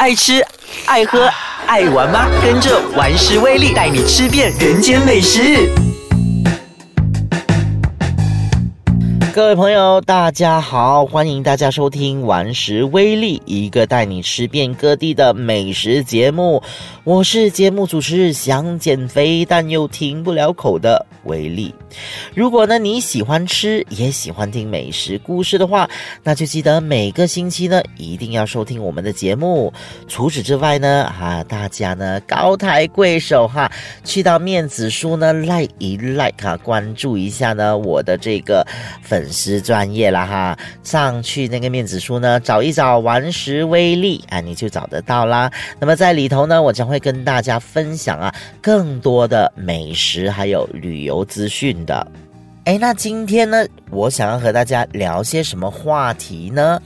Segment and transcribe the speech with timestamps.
[0.00, 0.42] 爱吃、
[0.86, 1.30] 爱喝、
[1.66, 2.26] 爱玩吗？
[2.42, 5.70] 跟着玩食威力带你吃遍人间美食。
[9.32, 16.60] 各位朋友，大家好，欢迎大家收听《玩食威力》，一个带你吃遍各地的美食节目。
[17.04, 21.72] 我是节目主持，想减肥但又停不了口的威力。
[22.34, 25.88] 如果呢你喜欢吃，也喜欢听美食故事的话，
[26.24, 29.72] 那就记得每个星期呢一定要收听我们的节目。
[30.08, 33.70] 除此之外呢，啊，大家呢高抬贵手哈，
[34.02, 38.66] 去到面子书呢 like 一 like 啊，关注一下呢我的这个
[39.02, 39.19] 粉。
[39.20, 45.52] 粉丝专业了哈，上去那个面子书呢，找一找顽石威力啊，你就找得到啦。
[45.78, 52.06] 那么在里头呢，我将会跟大家分享啊更多的美食还有旅游资讯的。
[52.64, 56.80] 哎，那今天呢，我想要和大家聊些什么话题呢？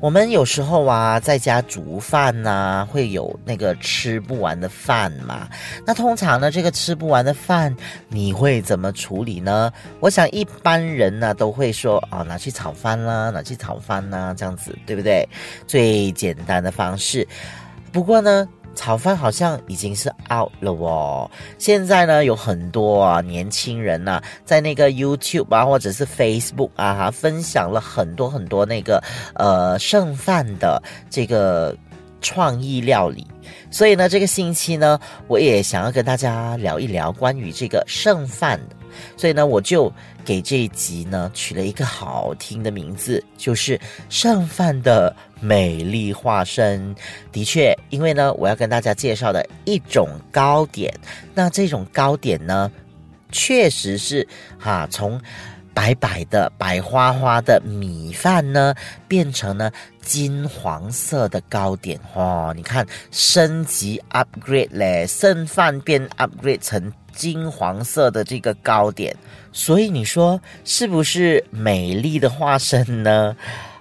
[0.00, 5.48] 我们有时候啊，在家煮饭呐，会有那个吃不完的饭嘛。
[5.86, 7.74] 那通常呢，这个吃不完的饭，
[8.08, 9.72] 你会怎么处理呢？
[10.00, 15.26] 我想一般人呢，都会说啊，拿去炒饭啦，拿去炒饭呐，这样子，对不对？
[15.64, 17.26] 最简单的方式。
[17.92, 18.48] 不过呢。
[18.80, 21.30] 炒饭好像已经是 out 了哦。
[21.58, 28.98] 现在呢，有很多啊年轻人呐，在那个 YouTube 啊，或者是 Facebook 啊，哈，分享了很多很多那个
[29.34, 31.76] 呃剩饭的这个
[32.22, 33.26] 创意料理。
[33.70, 38.79] 所以呢，这个星期呢，我也想要跟大家聊一聊关于这个剩饭的。
[39.16, 39.92] 所以呢，我就
[40.24, 46.94] 给这一集呢取了一个好听的名字，就是剩饭的美丽化身。
[47.32, 50.92] 的确，因为呢，我要跟大家介绍的一种糕点，
[51.34, 52.70] 那这种糕点呢，
[53.32, 54.26] 确实是
[54.58, 55.20] 哈从
[55.72, 58.74] 白白的、白花花的米饭呢，
[59.06, 61.98] 变成了金黄色的糕点。
[62.14, 66.92] 哇，你看，升级 upgrade 嘞，剩饭变 upgrade 成。
[67.14, 69.14] 金黄色的这个糕点，
[69.52, 73.36] 所以你说是不是美丽的化身呢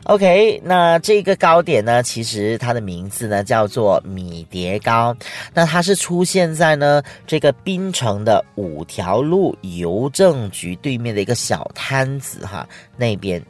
[0.05, 5.15] ？OK，那这个糕点呢，其实它的名字呢叫做米蝶糕，
[5.53, 13.43] 那它是出现在呢这个槟城的五条路邮政局对面的一个小摊子哈那边。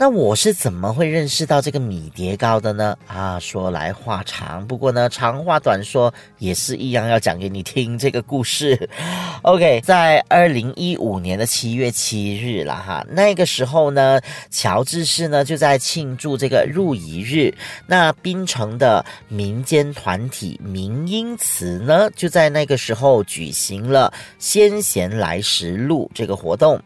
[0.00, 2.96] 那我是怎么会认识到这个米蝶糕的呢？
[3.08, 8.88] 啊，说来话长，不过呢，长话短说，也是一样要讲给你听这个故事。
[9.42, 14.20] OK，在二零一五年的七月七日了哈，那个时候呢，
[14.52, 17.52] 乔治市呢就在庆祝这个入乙日，
[17.84, 26.80] 那槟城的民间团体明英祠呢就在那个时候举行了先贤来时路这个活动。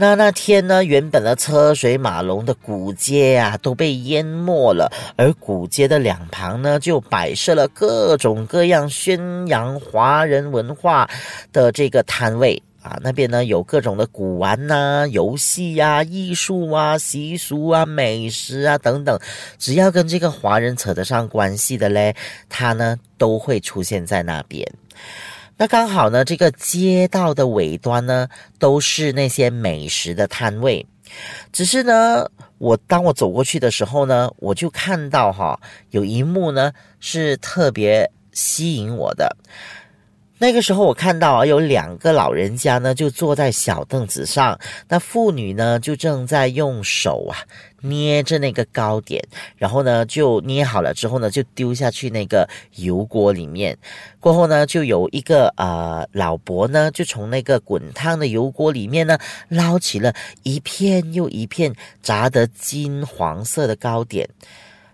[0.00, 11.06] 那那天呢，原本的车水马龙的古街啊，都被淹没了，而古街的两旁呢，就摆设了各种各样宣扬华人文化
[11.52, 12.98] 的这个摊位啊。
[13.02, 19.20] 那边呢，有各种的古玩呐、游戏呀、艺术啊、习俗啊、美食啊等等，
[19.58, 22.16] 只要跟这个华人扯得上关系的嘞，
[22.48, 24.66] 它呢都会出现在那边。
[25.60, 28.26] 那刚好呢，这个街道的尾端呢，
[28.58, 30.86] 都是那些美食的摊位。
[31.52, 32.26] 只是呢，
[32.56, 35.60] 我当我走过去的时候呢，我就看到哈，
[35.90, 39.36] 有一幕呢是特别吸引我的。
[40.42, 44.58] 那个时候，我看到啊，有两个老人家呢，就坐在小凳子上，
[44.88, 47.36] 那妇女呢，就正在用手啊
[47.82, 49.22] 捏着那个糕点，
[49.58, 53.76] 然后呢，就捏好了之后呢，就丢下去那个油锅里面。
[54.18, 59.18] 过后呢，就有一个呃老伯呢，就从那个滚烫的油锅里面呢，
[59.48, 61.70] 捞起了一片又一片
[62.02, 64.26] 炸得金黄色的糕点。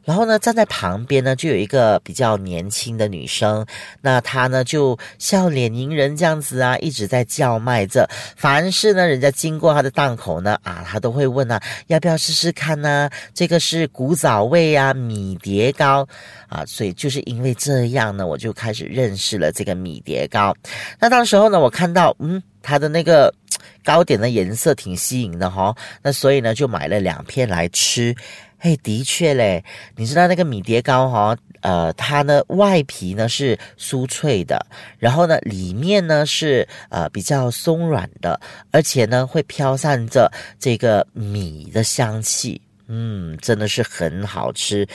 [0.06, 3.66] 然后呢，站在旁边呢，就有一个比较年轻的女生，
[4.00, 8.08] 那她呢就笑脸迎人这样子啊，一直在叫卖着。
[8.36, 13.10] 凡是呢，人家经过她的档口呢，啊，她都会问啊，要不要试试看呢？
[13.34, 16.06] 这个是古早味啊，米蝶糕
[16.48, 16.64] 啊。
[16.66, 20.54] 所以就是因为这样呢，我就开始认识了这个米蝶糕。
[21.00, 23.34] 那当时候呢，我看到嗯，它的那个
[23.82, 28.14] 糕点的颜色挺吸引的哈，那所以呢，就买了两片来吃。
[28.58, 29.64] 哎，的确嘞，
[29.96, 34.66] 你知道那个米蝶糕哈，呃，它呢外皮呢是酥脆的，
[34.98, 44.86] 然后呢里面呢是呃比较松软的，而且呢会飘散着这个米的香气，嗯，真的是很好吃。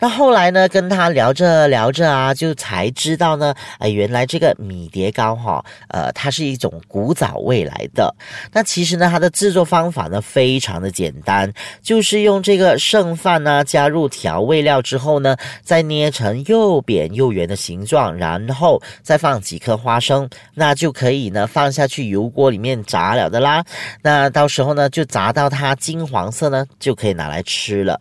[0.00, 8.12] 那后来呢，跟他聊着聊着啊，就才知道呢，哎，原来这个米蝶糕哈，呃，它是一种古早味来的。
[8.50, 11.52] 那其实呢，它的制作方法呢非常的简单，
[11.82, 23.62] 就是用这个剩饭呢加入调味料之后呢，再捏成又扁又圆的形状，然后再放几颗花生，那就可以呢放下去油锅里面炸了的啦。
[24.00, 28.00] 那到时候呢，就炸到它金黄色呢，就可以拿来吃了。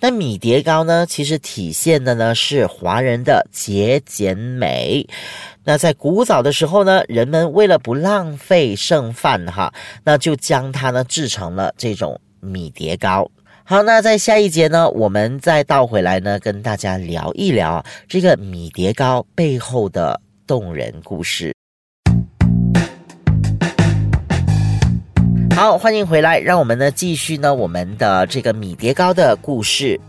[0.00, 5.06] 那米蝶糕呢，其实体现的呢是华人的节俭美。
[5.64, 9.72] 那在古早的时候呢，人们为了不浪费剩饭哈，
[10.04, 13.30] 那就将它呢制成了这种米蝶糕。
[13.64, 21.52] 好，那在下一节呢，我们再倒回来呢，跟大家聊一聊这个米蝶糕背后的动人故事。
[25.54, 30.00] 好，欢迎回来，让我们呢继续呢我们的这个米蝶糕的故事。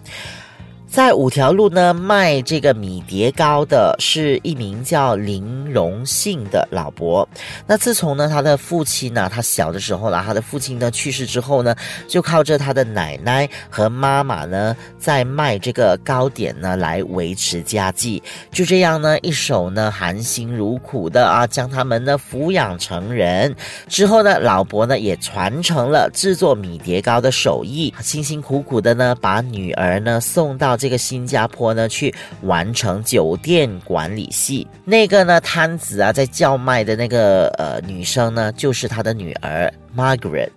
[0.89, 7.27] 在五条路呢卖这个米蝶糕的是一名叫林荣信的老伯。
[7.67, 11.75] 那自从呢他的父亲呢，他小的时候呢，他的父亲呢去世之后呢，
[12.07, 18.21] 就靠着他的奶奶和妈妈呢在卖这个糕点呢来维持家计。
[18.51, 23.55] 就这样呢，一手呢含辛茹苦的啊将他们呢抚养成人。
[23.87, 30.78] 之后呢，老伯呢也传承了制作米蝶糕的手艺，辛辛苦苦的呢把女儿呢送到。
[30.79, 32.11] 这个新加坡呢，去
[32.41, 34.65] 完成酒店管理系。
[34.85, 40.51] 那个呢，摊子啊，在叫卖的那个呃女生呢，就是他的女儿 Margaret。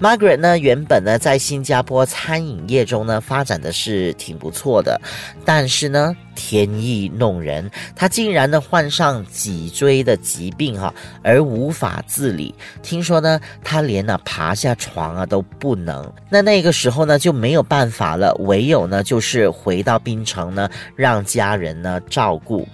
[0.00, 5.00] Margaret 呢，原本呢在新加坡餐饮业中呢发展的是挺不错的，
[5.44, 12.54] 但是呢天意弄人，她竟然呢患上脊椎的疾病哈，而无法自理。
[12.80, 16.10] 听说呢，她连呢爬下床啊都不能。
[16.30, 22.66] 那那个时候呢就没有办法了，唯有呢就是回到槟城呢，让家人呢照顾。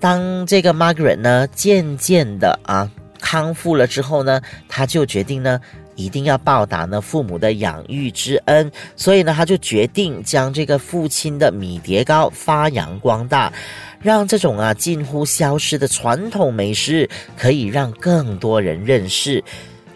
[0.00, 2.90] 当这个 Margaret 呢渐渐的啊
[3.30, 5.60] 康复了之后呢，他就决定呢。
[5.96, 13.52] 一定要报答呢父母的养育之恩，所以呢，他就决定将这个父亲的米蝶糕发扬光大，
[14.00, 17.06] 让这种啊近乎消失的传统美食
[17.36, 19.44] 可以让更多人认识。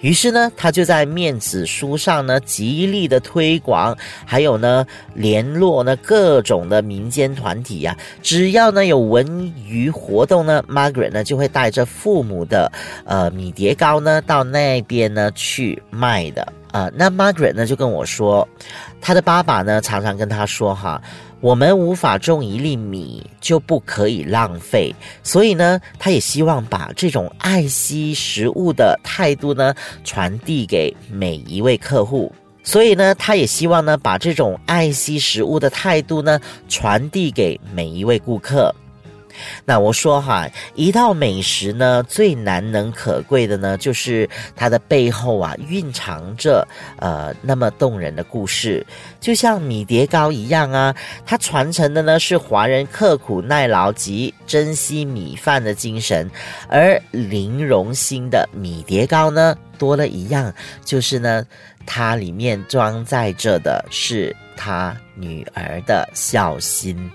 [0.05, 3.97] 于是呢，他就在面子书上呢极力的推广，
[4.27, 4.85] 还有呢
[5.15, 7.97] 联络呢各种的民间团体呀。
[8.23, 12.71] 只要呢有文娱活动呢，Margaret 呢就会带着父母的
[13.06, 16.91] 呃米蝶糕呢到那边呢去卖的啊。
[16.95, 18.47] 那 Margaret 呢就跟我说，
[19.01, 21.01] 他的爸爸呢常常跟他说哈。
[21.44, 24.94] 我们无法种一粒米，就不可以浪费。
[25.23, 29.75] 所以呢，他也希望把这种爱惜食物的态度呢，
[30.05, 32.32] 传递给每一位客户。
[32.62, 38.75] 所以呢，他也希望呢，把这种爱惜食物的态度呢，传递给每一位顾客。
[39.64, 46.66] 那我说哈，一道美食呢，最难能可贵的呢，就是它的背后啊，蕴藏着
[46.98, 48.86] 呃那么动人的故事。
[49.20, 50.94] 就像米蝶糕一样啊，
[51.25, 56.31] 它传承的呢是华人刻苦耐劳及珍惜米饭的精神。
[56.69, 60.52] 而林荣兴的米蝶糕呢，多了一样，
[60.84, 61.44] 就是呢，
[61.86, 67.10] 它里面装载着的是他女儿的孝心。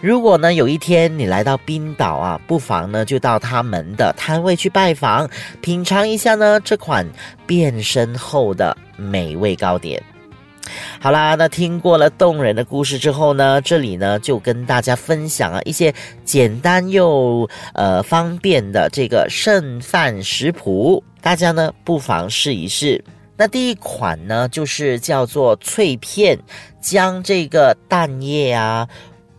[0.00, 5.28] 如果呢，有一天你来到冰岛啊，不妨呢就到他们的摊位去拜访，
[5.60, 7.06] 品尝一下呢这款
[7.46, 10.02] 变身后的美味糕点。
[11.00, 15.92] 好啦，那听过了动人的故事之后呢，这里呢就跟大家分享啊一些
[16.24, 23.04] 简单又呃方便的这个剩饭食谱，大家呢不妨试一试。
[23.36, 26.38] 那第一款呢就是叫做脆片，
[26.80, 28.88] 将这个蛋液啊。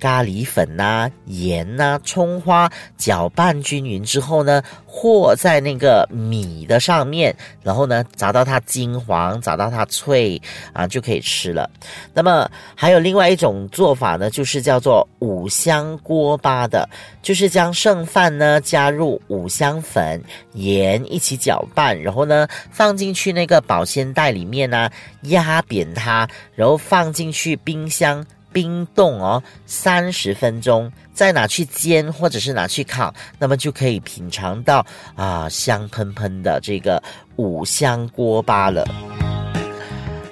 [0.01, 10.41] 咖喱粉呐、盐呐、葱花搅拌均匀之后呢，和在那个米的上面，然后呢炸到它金黄，炸到它脆
[10.73, 11.69] 啊，就可以吃了。
[12.15, 16.89] 那么还有另外一种做法呢，就是叫做五香锅巴的，
[17.21, 20.19] 就是将剩饭呢加入五香粉、
[20.53, 24.89] 盐一起搅拌，然后呢放进去那个保鲜袋里面呢，
[25.25, 28.25] 压扁它，然后放进去冰箱。
[28.51, 37.01] 冰冻哦，三十分钟，再拿去煎或者是拿去烤，那么就可以品尝到啊香喷喷的这个
[37.37, 38.85] 五香锅巴了。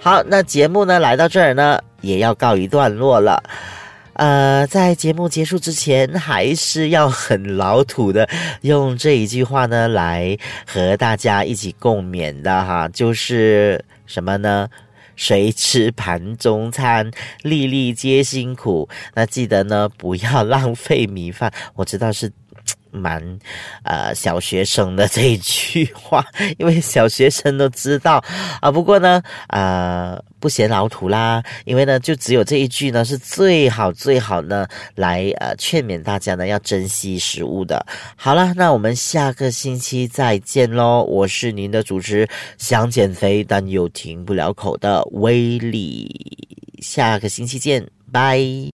[0.01, 3.43] 好，那节目呢来到这儿呢，也要告一段落了。
[4.13, 8.27] 呃，在节目结束之前，还是要很老土的
[8.61, 14.67] 用这一句话呢来和大家一起共勉的哈，就是什么呢？
[15.19, 17.11] 谁吃盘中餐？
[17.43, 18.87] 粒粒皆辛苦。
[19.15, 21.53] 那记得呢，不要浪费米饭。
[21.75, 22.31] 我知道是。
[22.91, 23.39] 蛮，
[23.83, 26.25] 呃，小学生的这一句话，
[26.57, 28.23] 因为小学生都知道
[28.61, 28.71] 啊。
[28.71, 37.85] 不过呢，呃，不嫌老土啦，因为呢，就只有这一句呢，是最好最好呢，来呃劝勉大家呢要珍惜食物的。
[38.15, 41.03] 好了，那我们下个星期再见喽！
[41.03, 42.27] 我是您的主持，
[42.57, 46.09] 想减肥但又停不了口的威力，
[46.81, 48.39] 下个星期见，拜。